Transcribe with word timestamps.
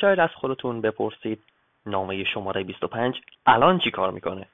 شاید 0.00 0.20
از 0.20 0.30
خودتون 0.34 0.80
بپرسید. 0.80 1.42
نامه 1.86 2.24
شماره 2.24 2.64
25 2.64 3.20
الان 3.46 3.78
چی 3.78 3.90
کار 3.90 4.10
می‌کنه؟ 4.10 4.46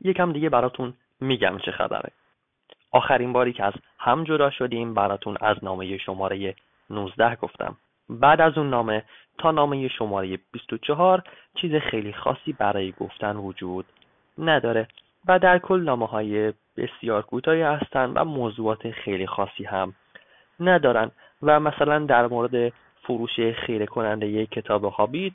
یکم 0.00 0.32
دیگه 0.32 0.48
براتون 0.48 0.94
میگم 1.20 1.58
چه 1.58 1.70
خبره. 1.70 2.10
آخرین 2.90 3.32
باری 3.32 3.52
که 3.52 3.64
از 3.64 3.72
هم 3.98 4.24
جدا 4.24 4.50
شدیم 4.50 4.94
براتون 4.94 5.36
از 5.40 5.56
نامه 5.62 5.98
شماره 5.98 6.54
19 6.90 7.36
گفتم. 7.36 7.76
بعد 8.08 8.40
از 8.40 8.58
اون 8.58 8.70
نامه 8.70 9.04
تا 9.38 9.50
نامه 9.50 9.88
شماره 9.88 10.38
24 10.52 11.22
چیز 11.54 11.74
خیلی 11.74 12.12
خاصی 12.12 12.52
برای 12.52 12.92
گفتن 12.92 13.36
وجود 13.36 13.84
نداره 14.38 14.88
و 15.26 15.38
در 15.38 15.58
کل 15.58 15.80
نامه 15.80 16.06
های 16.06 16.52
بسیار 16.76 17.22
کوتاهی 17.22 17.62
هستند 17.62 18.12
و 18.16 18.24
موضوعات 18.24 18.90
خیلی 18.90 19.26
خاصی 19.26 19.64
هم 19.64 19.94
ندارن 20.60 21.10
و 21.42 21.60
مثلا 21.60 21.98
در 21.98 22.26
مورد 22.26 22.72
فروش 23.02 23.40
خیره 23.40 23.86
کننده 23.86 24.26
یک 24.26 24.50
کتاب 24.50 24.84
هابیت. 24.84 25.34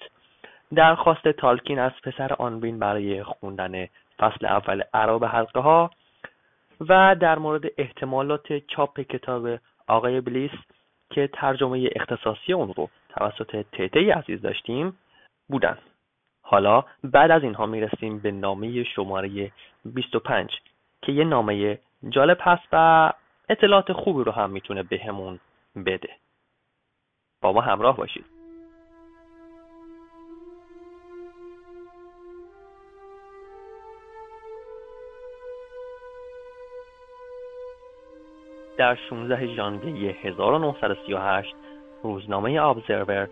درخواست 0.75 1.27
تالکین 1.27 1.79
از 1.79 1.91
پسر 2.03 2.33
آنوین 2.33 2.79
برای 2.79 3.23
خوندن 3.23 3.87
فصل 4.19 4.45
اول 4.45 4.83
عرب 4.93 5.25
حلقه 5.25 5.59
ها 5.59 5.91
و 6.89 7.15
در 7.15 7.39
مورد 7.39 7.63
احتمالات 7.77 8.57
چاپ 8.67 8.99
کتاب 8.99 9.47
آقای 9.87 10.21
بلیس 10.21 10.51
که 11.09 11.29
ترجمه 11.33 11.89
اختصاصی 11.95 12.53
اون 12.53 12.73
رو 12.73 12.89
توسط 13.09 13.65
تیته 13.71 14.13
عزیز 14.13 14.41
داشتیم 14.41 14.97
بودن. 15.49 15.77
حالا 16.41 16.83
بعد 17.03 17.31
از 17.31 17.43
اینها 17.43 17.65
می‌رسیم 17.65 18.19
به 18.19 18.31
نامه 18.31 18.83
شماره 18.83 19.51
25 19.85 20.51
که 21.01 21.11
یه 21.11 21.23
نامه 21.23 21.79
جالب 22.09 22.37
هست 22.41 22.67
و 22.71 23.11
اطلاعات 23.49 23.93
خوبی 23.93 24.23
رو 24.23 24.31
هم 24.31 24.49
می‌تونه 24.49 24.83
بهمون 24.83 25.39
بده. 25.85 26.09
با 27.41 27.53
ما 27.53 27.61
همراه 27.61 27.97
باشید. 27.97 28.25
در 38.77 38.95
16 38.95 39.55
ژانویه 39.55 40.15
1938 40.23 41.55
روزنامه 42.03 42.61
ابزرور 42.61 43.27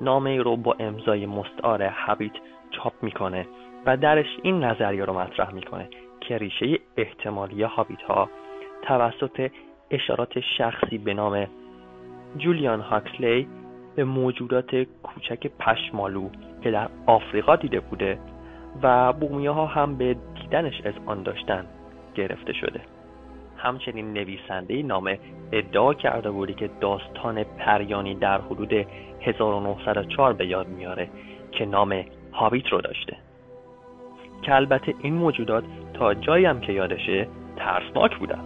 نامه 0.00 0.42
رو 0.42 0.56
با 0.56 0.76
امضای 0.78 1.26
مستعار 1.26 1.88
هبیت 1.92 2.32
چاپ 2.70 2.92
می‌کنه 3.02 3.46
و 3.86 3.96
درش 3.96 4.26
این 4.42 4.64
نظریه 4.64 5.04
رو 5.04 5.18
مطرح 5.18 5.54
می‌کنه 5.54 5.88
که 6.20 6.38
ریشه 6.38 6.78
احتمالی 6.96 7.62
هابیت 7.62 8.02
ها 8.02 8.30
توسط 8.82 9.50
اشارات 9.90 10.40
شخصی 10.58 10.98
به 10.98 11.14
نام 11.14 11.46
جولیان 12.36 12.80
هاکسلی 12.80 13.48
به 13.96 14.04
موجودات 14.04 14.76
کوچک 15.02 15.46
پشمالو 15.46 16.28
که 16.62 16.70
در 16.70 16.88
آفریقا 17.06 17.56
دیده 17.56 17.80
بوده 17.80 18.18
و 18.82 19.12
بومیه 19.12 19.52
هم 19.52 19.96
به 19.96 20.16
دیدنش 20.34 20.80
از 20.84 20.94
آن 21.06 21.22
داشتن 21.22 21.64
گرفته 22.14 22.52
شده. 22.52 22.80
همچنین 23.56 24.12
نویسنده 24.12 24.82
نامه 24.82 25.18
ادعا 25.52 25.94
کرده 25.94 26.30
بودی 26.30 26.54
که 26.54 26.70
داستان 26.80 27.44
پریانی 27.44 28.14
در 28.14 28.40
حدود 28.40 28.72
1904 29.20 30.32
به 30.32 30.46
یاد 30.46 30.68
میاره 30.68 31.08
که 31.52 31.66
نام 31.66 32.04
هابیت 32.32 32.66
رو 32.66 32.80
داشته. 32.80 33.16
که 34.42 34.54
البته 34.54 34.94
این 35.02 35.14
موجودات 35.14 35.64
تا 35.94 36.14
جایی 36.14 36.44
هم 36.44 36.60
که 36.60 36.72
یادشه 36.72 37.28
ترسناک 37.56 38.18
بودن. 38.18 38.40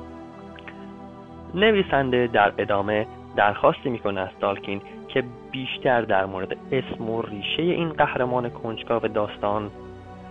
نویسنده 1.55 2.27
در 2.27 2.53
ادامه 2.59 3.07
درخواستی 3.37 3.91
می‌کنه 3.91 4.21
از 4.21 4.29
دالکین 4.41 4.83
که 5.09 5.25
بیشتر 5.51 6.03
در 6.03 6.27
مورد 6.27 6.57
اسم 6.73 7.11
و 7.11 7.23
ریشه 7.23 7.63
این 7.63 7.93
قهرمان 7.93 8.51
کنجکاو 8.51 9.09
داستان 9.09 9.71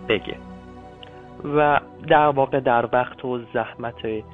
بگه. 0.08 0.36
و 1.44 1.80
در 2.08 2.26
واقع 2.26 2.60
در 2.60 2.88
وقت 2.92 3.24
و 3.24 3.38
زحمت 3.54 4.24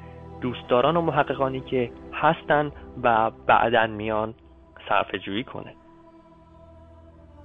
دوستداران 0.41 0.97
و 0.97 1.01
محققانی 1.01 1.59
که 1.59 1.91
هستن 2.13 2.71
و 3.03 3.31
بعدا 3.47 3.87
میان 3.87 4.33
صرف 4.89 5.15
جویی 5.15 5.43
کنه. 5.43 5.73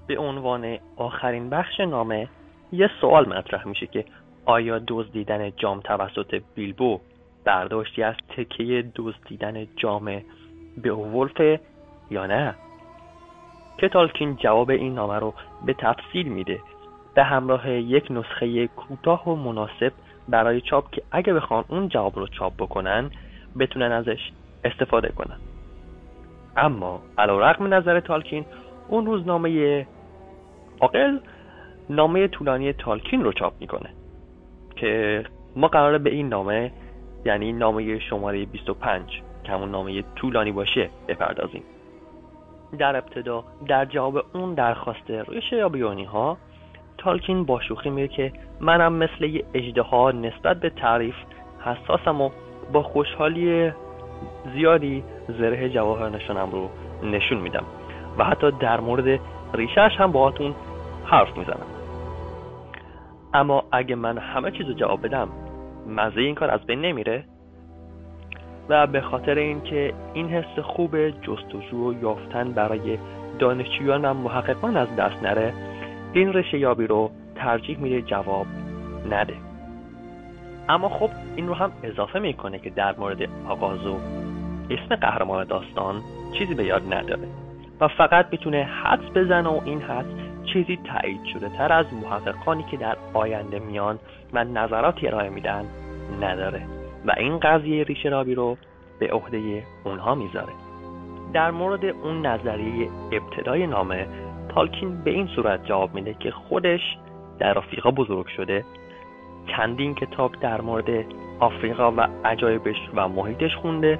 به 0.06 0.18
عنوان 0.18 0.78
آخرین 0.96 1.50
بخش 1.50 1.80
نامه 1.80 2.28
یه 2.72 2.90
سوال 3.00 3.28
مطرح 3.28 3.68
میشه 3.68 3.86
که 3.86 4.04
آیا 4.44 4.80
دزدیدن 4.88 5.50
جام 5.56 5.80
توسط 5.80 6.42
بیلبو 6.54 7.00
برداشتی 7.44 8.02
از 8.02 8.14
تکه 8.36 8.90
دزدیدن 8.94 9.66
جام 9.76 10.22
به 10.82 10.92
ولف 10.92 11.60
یا 12.10 12.26
نه؟ 12.26 12.54
که 13.78 13.88
تالکین 13.88 14.36
جواب 14.36 14.70
این 14.70 14.94
نامه 14.94 15.18
رو 15.18 15.34
به 15.66 15.74
تفصیل 15.74 16.28
میده؟ 16.28 16.60
به 17.14 17.24
همراه 17.24 17.70
یک 17.70 18.06
نسخه 18.10 18.66
کوتاه 18.66 19.28
و 19.28 19.34
مناسب 19.36 19.92
برای 20.28 20.60
چاپ 20.60 20.90
که 20.90 21.02
اگه 21.10 21.32
بخوان 21.32 21.64
اون 21.68 21.88
جواب 21.88 22.18
رو 22.18 22.26
چاپ 22.26 22.52
بکنن 22.58 23.10
بتونن 23.58 23.92
ازش 23.92 24.32
استفاده 24.64 25.08
کنن. 25.08 25.36
اما 26.56 27.02
علا 27.18 27.38
رقم 27.38 27.74
نظر 27.74 28.00
تالکین 28.00 28.44
اون 28.88 29.06
روزنامه 29.06 29.86
عاقل 30.80 31.18
نامه 31.90 32.28
طولانی 32.28 32.72
تالکین 32.72 33.24
رو 33.24 33.32
چاپ 33.32 33.52
می‌کنه 33.60 33.90
که 34.76 35.24
ما 35.56 35.68
قراره 35.68 35.98
به 35.98 36.10
این 36.10 36.28
نامه 36.28 36.72
یعنی 37.24 37.52
نامه 37.52 37.98
شماره 37.98 38.44
25 38.44 39.22
که 39.44 39.52
همون 39.52 39.70
نامه 39.70 40.02
طولانی 40.16 40.52
باشه 40.52 40.90
بپردازیم. 41.08 41.62
در 42.78 42.96
ابتدا 42.96 43.44
در 43.68 43.84
جواب 43.84 44.24
اون 44.34 44.54
درخواست 44.54 45.10
روش 45.10 45.52
یا 45.52 45.94
ها 46.04 46.36
تالکین 46.98 47.44
با 47.44 47.60
شوخی 47.60 47.90
میگه 47.90 48.08
که 48.08 48.32
منم 48.60 48.92
مثل 48.92 49.24
یه 49.24 49.44
اجده 49.54 50.12
نسبت 50.12 50.60
به 50.60 50.70
تعریف 50.70 51.14
حساسم 51.64 52.20
و 52.20 52.30
با 52.72 52.82
خوشحالی 52.82 53.72
زیادی 54.54 55.04
زره 55.28 55.68
جواهر 55.68 56.08
نشانم 56.08 56.50
رو 56.50 56.70
نشون 57.02 57.38
میدم 57.38 57.64
و 58.18 58.24
حتی 58.24 58.50
در 58.50 58.80
مورد 58.80 59.20
ریشهش 59.54 59.96
هم 59.96 60.12
باهاتون 60.12 60.54
حرف 61.04 61.36
می‌زنم. 61.36 61.66
اما 63.34 63.64
اگه 63.72 63.94
من 63.94 64.18
همه 64.18 64.50
چیز 64.50 64.66
رو 64.66 64.74
جواب 64.74 65.06
بدم 65.06 65.28
مزه 65.86 66.20
این 66.20 66.34
کار 66.34 66.50
از 66.50 66.60
بین 66.66 66.80
نمیره؟ 66.80 67.24
و 68.68 68.86
به 68.86 69.00
خاطر 69.00 69.34
اینکه 69.34 69.94
این 70.14 70.28
حس 70.28 70.58
خوب 70.58 71.10
جستجو 71.10 71.90
و 71.90 72.02
یافتن 72.02 72.52
برای 72.52 72.98
دانشجویان 73.38 74.04
و 74.04 74.14
محققان 74.14 74.76
از 74.76 74.96
دست 74.96 75.22
نره 75.22 75.52
این 76.12 76.32
رشه 76.32 76.58
یابی 76.58 76.86
رو 76.86 77.10
ترجیح 77.34 77.78
میده 77.78 78.02
جواب 78.02 78.46
نده. 79.10 79.34
اما 80.68 80.88
خب 80.88 81.10
این 81.36 81.48
رو 81.48 81.54
هم 81.54 81.72
اضافه 81.82 82.18
می‌کنه 82.18 82.58
که 82.58 82.70
در 82.70 82.94
مورد 82.98 83.28
آغاز 83.48 83.86
و 83.86 83.98
اسم 84.70 84.96
قهرمان 84.96 85.44
داستان 85.44 86.02
چیزی 86.38 86.54
به 86.54 86.64
یاد 86.64 86.94
نداره 86.94 87.28
و 87.80 87.88
فقط 87.88 88.26
می‌تونه 88.32 88.64
حدس 88.64 89.10
بزنه 89.14 89.48
و 89.48 89.60
این 89.64 89.80
حدس 89.80 90.06
چیزی 90.52 90.78
تایید 90.84 91.24
شده 91.32 91.48
تر 91.48 91.72
از 91.72 91.86
محققانی 91.94 92.64
که 92.70 92.76
در 92.76 92.96
آینده 93.12 93.58
میان 93.58 93.98
و 94.32 94.44
نظراتی 94.44 95.08
ارائه 95.08 95.30
میدن 95.30 95.64
نداره. 96.20 96.62
و 97.04 97.12
این 97.16 97.38
قضیه 97.38 97.84
ریشه 97.84 98.08
رابی 98.08 98.34
رو 98.34 98.56
به 99.00 99.12
عهده 99.12 99.62
اونها 99.84 100.14
می‌ذاره. 100.14 100.52
در 101.32 101.50
مورد 101.50 101.84
اون 101.84 102.26
نظریه 102.26 102.88
ابتدای 103.12 103.66
نامه 103.66 104.06
تالکین 104.48 105.02
به 105.04 105.10
این 105.10 105.26
صورت 105.26 105.64
جواب 105.64 105.94
میده 105.94 106.14
که 106.14 106.30
خودش 106.30 106.80
در 107.38 107.58
آفریقا 107.58 107.90
بزرگ 107.90 108.26
شده. 108.26 108.64
چندین 109.56 109.94
کتاب 109.94 110.32
در 110.40 110.60
مورد 110.60 111.04
آفریقا 111.40 111.92
و 111.92 112.08
عجایبش 112.24 112.76
و 112.94 113.08
محیطش 113.08 113.56
خونده 113.56 113.98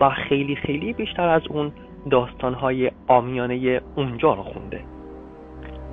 و 0.00 0.10
خیلی 0.10 0.56
خیلی 0.56 0.92
بیشتر 0.92 1.28
از 1.28 1.42
اون 1.48 1.72
داستانهای 2.10 2.90
آمیانه 3.08 3.80
اونجا 3.96 4.34
رو 4.34 4.42
خونده. 4.42 4.80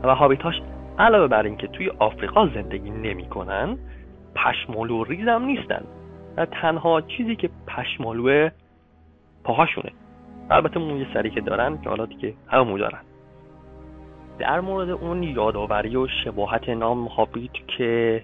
و 0.03 0.15
هابیتاش 0.15 0.61
علاوه 0.99 1.27
بر 1.27 1.43
اینکه 1.43 1.67
توی 1.67 1.89
آفریقا 1.99 2.47
زندگی 2.47 2.89
نمی‌کنن 2.89 3.77
پشمالو 4.35 5.03
ریزم 5.03 5.43
نیستن. 5.45 5.83
تنها 6.45 7.01
چیزی 7.01 7.35
که 7.35 7.49
پشمالوه 7.67 8.49
پاهاشونه. 9.43 9.91
البته 10.49 10.79
موی 10.79 11.05
سری 11.13 11.29
که 11.29 11.41
دارن 11.41 11.81
که 11.81 11.89
حالا 11.89 12.05
دیگه 12.05 12.33
همه 12.47 12.77
دارن. 12.77 13.01
در 14.39 14.59
مورد 14.59 14.89
اون 14.89 15.23
یادآوری 15.23 15.95
و 15.95 16.07
شباهت 16.23 16.69
نام 16.69 17.05
هابیت 17.05 17.51
که 17.67 18.23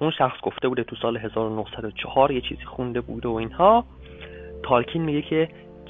اون 0.00 0.10
شخص 0.10 0.40
گفته 0.42 0.68
بوده 0.68 0.84
تو 0.84 0.96
سال 0.96 1.16
1904 1.16 2.30
یه 2.30 2.40
چیزی 2.40 2.64
خونده 2.64 3.00
بوده 3.00 3.28
و 3.28 3.32
اینها 3.32 3.84
تالکین 4.62 5.02
میگه 5.02 5.22
که 5.22 5.48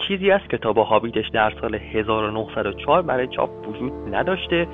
چیزی 0.08 0.30
از 0.30 0.40
کتاب 0.40 0.78
هابیتش 0.78 1.28
در 1.28 1.52
سال 1.60 1.74
1904 1.74 3.02
برای 3.02 3.26
چاپ 3.26 3.68
وجود 3.68 3.92
نداشته 4.14 4.66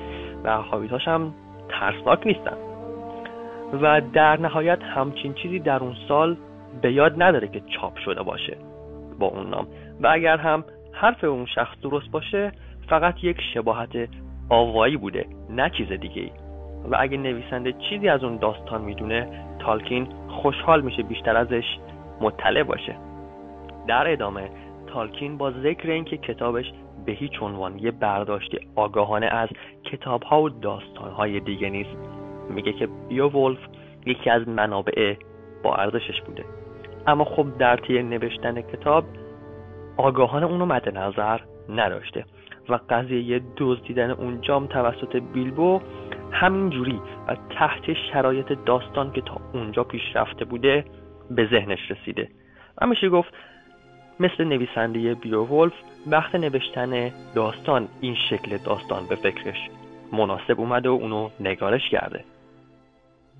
و 0.43 0.61
هابیتاش 0.61 1.07
هم 1.07 1.33
ترسناک 1.69 2.27
نیستن. 2.27 2.57
و 3.81 4.01
در 4.13 4.39
نهایت 4.39 4.83
همچین 4.83 5.33
چیزی 5.33 5.59
در 5.59 5.79
اون 5.79 5.95
سال 6.07 6.37
به 6.81 6.93
یاد 6.93 7.23
نداره 7.23 7.47
که 7.47 7.61
چاپ 7.75 7.97
شده 7.97 8.23
باشه 8.23 8.57
با 9.19 9.27
اون 9.27 9.49
نام. 9.49 9.67
و 10.01 10.07
اگر 10.07 10.37
هم 10.37 10.63
حرف 10.93 11.23
اون 11.23 11.45
شخص 11.45 11.77
درست 11.81 12.11
باشه 12.11 12.51
فقط 12.89 13.23
یک 13.23 13.37
شباهت 13.53 14.09
آوایی 14.49 14.97
بوده 14.97 15.25
نه 15.49 15.69
چیز 15.69 15.91
دیگه 15.91 16.21
ای 16.21 16.31
و 16.91 16.95
اگه 16.99 17.17
نویسنده 17.17 17.73
چیزی 17.89 18.09
از 18.09 18.23
اون 18.23 18.37
داستان 18.37 18.81
می‌دونه 18.81 19.27
تالکین 19.59 20.07
خوشحال 20.27 20.81
میشه 20.81 21.03
بیشتر 21.03 21.37
ازش 21.37 21.77
مطلع 22.21 22.63
باشه. 22.63 22.95
در 23.87 24.11
ادامه 24.11 24.49
تالکین 24.87 25.37
با 25.37 25.51
ذکر 25.51 25.89
اینکه 25.89 26.17
کتابش 26.17 26.65
به 27.05 27.11
هیچ 27.11 27.41
عنوان 27.41 27.79
یه 27.79 27.91
برداشت 27.91 28.55
آگاهانه 28.75 29.25
از 29.25 29.49
کتاب 29.83 30.23
ها 30.23 30.41
و 30.41 30.49
داستان 30.49 31.11
های 31.11 31.39
دیگه 31.39 31.69
نیست. 31.69 31.97
میگه 32.49 32.73
که 32.73 32.87
بیوولف 33.09 33.59
یکی 34.05 34.29
از 34.29 34.47
منابع 34.47 35.15
با 35.63 35.75
ارزشش 35.75 36.21
بوده. 36.21 36.45
اما 37.07 37.23
خب 37.23 37.57
در 37.57 37.77
طی 37.77 38.03
نوشتن 38.03 38.61
کتاب 38.61 39.03
آگاهانه 39.97 40.45
اونو 40.45 40.65
مد 40.65 40.97
نظر 40.97 41.39
نداشته 41.69 42.25
و 42.69 42.79
قضیه 42.89 43.41
دزدیدن 43.57 44.11
اون 44.11 44.41
جام 44.41 44.67
توسط 44.67 45.15
بیلبو 45.15 45.81
همین 46.31 46.69
جوری 46.69 47.01
و 47.27 47.35
تحت 47.49 47.93
شرایط 48.11 48.53
داستان 48.65 49.11
که 49.11 49.21
تا 49.21 49.41
اونجا 49.53 49.83
پیش 49.83 50.01
رفته 50.15 50.45
بوده 50.45 50.85
به 51.31 51.47
ذهنش 51.47 51.91
رسیده. 51.91 52.29
و 52.81 52.87
میشه 52.87 53.09
گفت؟ 53.09 53.33
مثل 54.19 54.43
نویسنده 54.43 55.13
بیوولف 55.13 55.73
وقت 56.07 56.35
نوشتن 56.35 57.11
داستان 57.35 57.87
این 58.01 58.15
شکل 58.29 58.57
داستان 58.57 59.07
به 59.09 59.15
فکرش 59.15 59.69
مناسب 60.11 60.59
اومده 60.59 60.89
و 60.89 60.91
اونو 60.91 61.29
نگارش 61.39 61.89
کرده. 61.89 62.23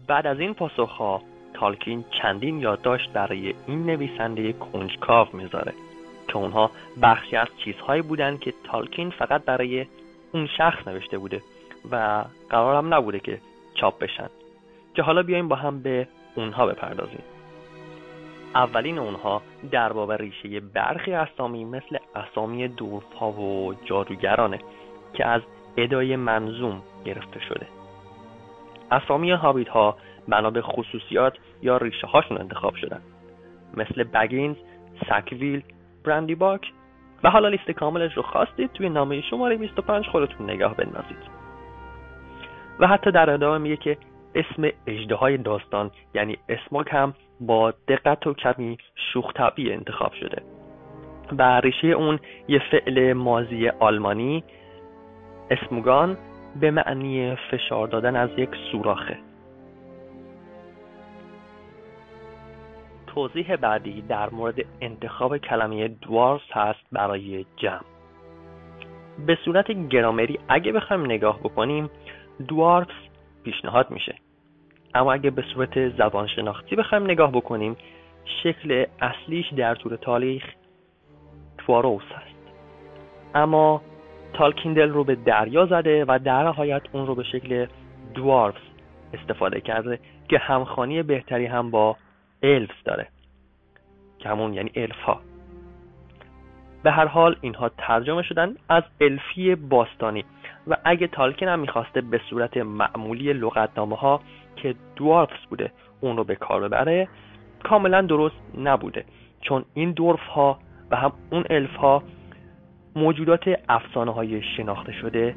بعد 0.08 0.28
از 0.28 0.40
این 0.40 0.54
پاسخها 0.54 1.22
تالکین 1.60 2.06
چندین 2.22 2.60
یادداشت 2.60 3.14
برای 3.14 3.54
این 3.68 3.86
نویسنده 3.86 4.54
کنجکاو 4.54 5.28
می‌ذاره 5.34 5.74
که 6.28 6.38
اونها 6.38 6.72
بخشی 7.02 7.36
از 7.36 7.48
چیزهایی 7.64 8.02
بودن 8.02 8.38
که 8.38 8.54
تالکین 8.64 9.10
فقط 9.10 9.46
برای 9.46 9.86
اون 10.32 10.48
شخص 10.58 10.88
نوشته 10.88 11.18
بوده 11.18 11.42
و 11.92 12.26
قرارم 12.50 12.94
نبوده 12.94 13.20
که 13.20 13.40
چاپ 13.74 14.00
بشن. 14.00 14.30
که 14.96 15.02
حالا 15.02 15.24
بیایم 15.24 15.48
با 15.48 15.56
هم 15.56 15.82
به 15.82 16.08
اونها 16.36 16.66
بپردازیم. 16.66 17.24
اولین 18.56 19.00
اونها 19.00 19.42
در 19.72 19.94
باب 19.94 20.12
ریشه 20.12 20.60
برخی 20.60 21.14
اسامی 21.14 21.66
مثل 21.66 21.98
اسامی 22.16 22.68
دورفها 22.68 23.32
و 23.32 23.74
جادوگرانه 23.86 24.60
که 25.14 25.28
از 25.28 25.42
ادای 25.78 26.16
منظوم 26.16 26.82
گرفته 27.06 27.40
شده. 27.40 27.68
اسامی 28.92 29.32
هابیت 29.32 29.68
ها 29.70 29.98
بنا 30.28 30.50
به 30.50 30.62
خصوصیات 30.62 31.38
یا 31.62 31.78
ریشه 31.78 32.08
هاشون 32.08 32.38
انتخاب 32.38 32.76
شدن. 32.76 33.02
مثل 33.78 34.04
بگینز، 34.04 34.56
سکویل، 35.10 35.64
براندی 36.04 36.36
باک 36.36 36.72
و 37.24 37.30
حالا 37.30 37.50
لیست 37.50 37.72
کاملش 37.72 38.14
رو 38.14 38.22
خواستید 38.22 38.72
توی 38.74 38.90
نامه 38.90 39.22
شماره 39.22 39.58
25 39.58 40.06
خودتون 40.06 40.50
نگاه 40.50 40.76
بندازید. 40.76 41.36
و 42.80 42.88
حتی 42.88 43.12
در 43.12 43.30
ادامه 43.30 43.58
میگه 43.58 43.78
که 43.78 43.98
اسم 44.36 44.70
اجده 44.88 45.16
های 45.16 45.38
داستان 45.38 45.92
یعنی 46.14 46.38
اسماک 46.50 46.88
هم 46.92 47.14
با 47.42 47.74
دقت 47.88 48.28
و 48.28 48.34
کمی 48.34 48.78
شوخ 48.96 49.32
انتخاب 49.58 50.14
شده. 50.14 50.42
و 51.38 51.60
ریشه 51.60 51.88
اون 51.88 52.20
یه 52.48 52.62
فعل 52.72 53.14
مازی 53.14 53.70
آلمانی 53.70 54.44
اسموگان 55.52 56.18
به 56.62 56.72
معنی 56.72 57.36
فشار 57.36 57.88
دادن 57.88 58.16
از 58.16 58.30
یک 58.38 58.50
سوراخه. 58.72 59.18
توضیح 63.16 63.56
بعدی 63.56 64.02
در 64.02 64.30
مورد 64.30 64.56
انتخاب 64.82 65.38
کلمه 65.38 65.88
دوارس 65.88 66.42
هست 66.52 66.86
برای 66.92 67.46
جمع. 67.58 67.82
به 69.28 69.38
صورت 69.46 69.72
گرامری 69.90 70.40
اگه 70.48 70.72
بخوایم 70.72 71.06
نگاه 71.06 71.40
بکنیم 71.40 71.90
دوارفز 72.48 72.92
پیشنهاد 73.44 73.92
میشه. 73.92 74.16
اما 74.96 75.14
اگه 75.14 75.30
به 75.30 75.44
صورت 75.54 75.90
زبان 75.90 76.28
شناختی 76.28 76.76
بخوایم 76.76 77.04
نگاه 77.04 77.32
بکنیم 77.32 77.76
شکل 78.44 78.86
اصلیش 79.02 79.54
در 79.54 79.76
طول 79.76 79.96
تاریخ 79.96 80.44
تواروس 81.58 82.04
هست 82.04 82.36
اما 83.36 83.82
تالکیندل 84.34 84.90
رو 84.90 85.04
به 85.04 85.16
دریا 85.16 85.66
زده 85.66 86.06
و 86.08 86.20
در 86.24 86.44
نهایت 86.44 86.82
اون 86.92 87.08
رو 87.08 87.16
به 87.16 87.24
شکل 87.24 87.66
دوارفز 88.14 88.62
استفاده 89.14 89.62
کرده 89.62 90.00
که 90.30 90.38
همخانی 90.38 91.04
بهتری 91.04 91.46
هم 91.46 91.72
با 91.72 91.98
الفز 92.46 92.84
داره. 92.86 93.08
که 94.20 94.30
همون 94.30 94.54
یعنی 94.54 94.72
الف 94.76 95.02
ها 95.02 95.22
به 96.84 96.92
هر 96.92 97.06
حال 97.06 97.36
اینها 97.42 97.70
ترجمه 97.70 98.22
شدن 98.22 98.56
از 98.70 98.84
الفی 99.02 99.56
باستانی 99.56 100.26
و 100.68 100.78
اگه 100.84 101.08
تالکین 101.08 101.48
هم 101.48 101.60
می‌خواسته 101.60 102.02
به 102.02 102.22
صورت 102.30 102.58
معمولی 102.58 103.34
لغتنامه 103.34 103.96
ها 103.96 104.22
که 104.56 104.76
دوارفز 104.96 105.46
بوده 105.50 105.72
اون 106.02 106.18
رو 106.18 106.24
به 106.24 106.36
کار 106.36 106.62
ببره 106.62 107.08
کاملا 107.64 108.02
درست 108.02 108.36
نبوده. 108.58 109.06
چون 109.42 109.66
این 109.74 109.92
دورف 109.92 110.28
ها 110.28 110.60
و 110.92 110.96
هم 110.96 111.14
اون 111.32 111.44
الف 111.50 111.76
ها 111.76 112.04
موجودات 112.96 113.44
افسانه 113.70 114.14
های 114.14 114.42
شناخته 114.58 114.92
شده 114.92 115.36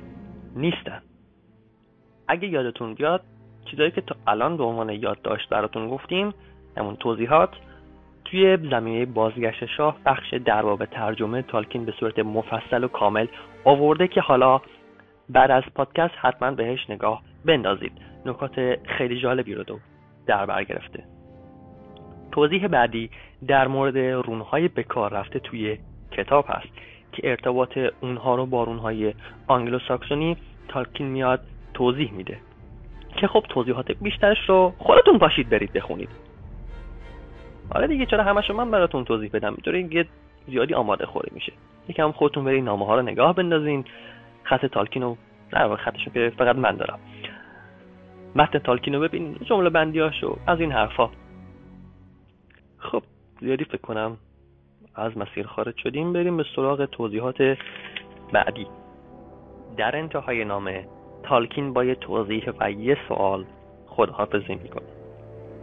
نیستن. 0.56 1.02
اگه 2.28 2.48
یادتون 2.48 2.94
بیاد 2.94 3.22
چیزایی 3.64 3.90
که 3.90 4.00
تا 4.00 4.16
الان 4.26 4.56
به 4.56 4.64
عنوان 4.64 4.90
یادداشت 4.90 5.48
براتون 5.48 5.88
گفتیم 5.88 6.34
همون 6.78 6.96
توضیحات. 6.96 7.50
توی 8.24 8.56
زمینه 8.70 9.06
بازگشت 9.06 9.66
شاه 9.66 9.96
بخش 10.06 10.34
در 10.34 10.62
باب 10.62 10.84
ترجمه 10.84 11.42
تالکین 11.42 11.84
به 11.84 11.92
صورت 11.92 12.18
مفصل 12.18 12.84
و 12.84 12.88
کامل 12.88 13.26
آورده 13.64 14.08
که 14.08 14.20
حالا 14.20 14.60
بعد 15.28 15.50
از 15.50 15.62
پادکست 15.74 16.14
حتما 16.16 16.50
بهش 16.50 16.90
نگاه 16.90 17.22
بندازید. 17.44 17.92
نکات 18.26 18.78
خیلی 18.84 19.20
جالبی 19.20 19.54
رو 19.54 19.62
دو 19.62 19.78
در 20.26 20.46
بر 20.46 20.64
گرفته. 20.64 21.04
توضیح 22.32 22.66
بعدی 22.66 23.10
در 23.46 23.68
مورد 23.68 23.98
رونهای 23.98 24.68
بکار 24.68 25.12
رفته 25.12 25.38
توی 25.38 25.78
کتاب 26.12 26.44
هست 26.48 26.68
که 27.12 27.30
ارتباط 27.30 27.78
اونها 28.00 28.34
رو 28.34 28.46
با 28.46 28.64
رونهای 28.64 29.14
آنگلو 29.46 29.78
ساکسونی 29.78 30.36
تالکین 30.68 31.06
میاد 31.06 31.40
توضیح 31.74 32.12
میده. 32.12 32.38
که 33.16 33.26
خب 33.26 33.44
توضیحات 33.48 33.92
بیشترش 33.92 34.48
رو 34.48 34.72
خودتون 34.78 35.18
پاشید 35.18 35.48
برید 35.48 35.72
بخونید. 35.72 36.27
حالا 37.74 37.86
دیگه 37.86 38.06
چرا 38.06 38.24
همشو 38.24 38.54
من 38.54 38.70
براتون 38.70 39.04
توضیح 39.04 39.30
بدم؟ 39.32 39.52
اینطوری 39.52 39.88
یه 39.92 40.06
زیادی 40.46 40.74
آماده 40.74 41.06
خوری 41.06 41.30
میشه. 41.34 41.52
یکم 41.88 42.12
خودتون 42.12 42.44
برید 42.44 42.64
نامه 42.64 42.86
ها 42.86 42.96
رو 42.96 43.02
نگاه 43.02 43.34
بندازین. 43.34 43.84
خط 44.42 44.66
تالکین 44.66 45.02
رو 45.02 45.16
نه 45.52 45.76
خطشو 45.76 46.10
که 46.10 46.32
فقط 46.38 46.56
من 46.56 46.76
دارم. 46.76 46.98
متن 48.36 48.58
تالکین 48.58 48.94
رو 48.94 49.00
ببین 49.00 49.36
جمله 49.44 49.70
بندیاشو 49.70 50.36
از 50.46 50.60
این 50.60 50.72
حرفا. 50.72 51.10
خب 52.78 53.02
زیادی 53.40 53.64
فکر 53.64 53.80
کنم 53.80 54.16
از 54.94 55.18
مسیر 55.18 55.46
خارج 55.46 55.76
شدیم. 55.76 56.12
بریم 56.12 56.36
به 56.36 56.44
سراغ 56.56 56.84
توضیحات 56.84 57.56
بعدی. 58.32 58.66
در 59.76 59.96
انتهای 59.96 60.44
نامه 60.44 60.88
تالکین 61.22 61.72
با 61.72 61.84
یه 61.84 61.94
توضیح 61.94 62.50
و 62.60 62.70
یه 62.70 62.96
سوال 63.08 63.44
خداحافظی 63.86 64.54
می‌کنه. 64.54 64.97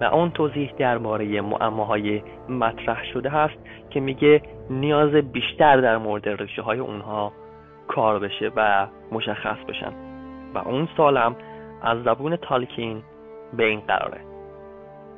و 0.02 0.04
اون 0.04 0.32
توضیح 0.32 0.74
درباره 0.78 1.42
معماهای 1.42 2.22
مطرح 2.50 3.04
شده 3.14 3.30
هست 3.30 3.56
که 3.90 4.00
میگه 4.00 4.42
نیاز 4.70 5.12
بیشتر 5.12 5.78
در 5.78 5.98
مورد 5.98 6.30
ریشه 6.30 6.62
های 6.62 6.80
اونها 6.80 7.32
کار 7.88 8.20
بشه 8.20 8.52
و 8.56 8.88
مشخص 9.12 9.58
بشن. 9.68 9.94
و 10.54 10.58
اون 10.58 10.88
سالم 10.98 11.36
از 11.82 12.04
زبون 12.04 12.36
تالکین 12.36 13.04
به 13.58 13.66
این 13.66 13.80
قراره. 13.80 14.22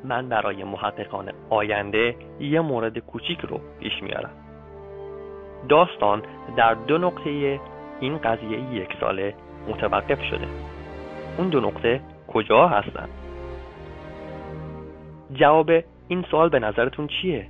من 0.04 0.30
برای 0.30 0.64
محققان 0.64 1.32
آینده 1.50 2.16
یه 2.40 2.62
مورد 2.62 2.98
کوچیک 3.00 3.40
رو 3.40 3.60
پیش 3.80 4.04
میارم. 4.04 4.32
داستان 5.70 6.22
در 6.58 6.74
دو 6.74 6.98
نقطه 6.98 7.60
این 8.00 8.18
قضیه 8.18 8.60
یک 8.74 8.90
ساله 9.00 9.34
متوقف 9.68 10.24
شده. 10.24 10.48
اون 11.38 11.50
دو 11.50 11.60
نقطه 11.60 12.02
کجا 12.28 12.68
هستن؟ 12.68 13.10
جواب 15.34 15.72
این 16.08 16.26
سوال 16.32 16.50
به 16.50 16.60
نظرتون 16.60 17.08
چیه؟ 17.08 17.48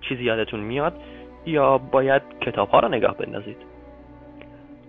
چیزی 0.00 0.24
یادتون 0.24 0.60
میاد؟ 0.60 1.00
یا 1.46 1.78
باید 1.78 2.22
کتاب 2.40 2.68
ها 2.68 2.80
رو 2.80 2.88
نگاه 2.88 3.16
بندازید؟ 3.16 3.56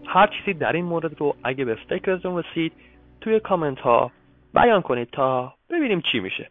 هر 0.06 0.28
چیزی 0.28 0.54
در 0.54 0.74
این 0.74 0.86
مورد 0.86 1.22
رو 1.22 1.36
اگه 1.44 1.66
به 1.66 1.76
فکرتون 1.76 2.38
رسید 2.38 2.74
توی 3.22 3.40
کامنت 3.40 3.80
ها 3.80 4.12
بیان 4.54 4.82
کنید 4.82 5.10
تا 5.12 5.54
ببینیم 5.70 6.02
چی 6.02 6.20
میشه. 6.20 6.50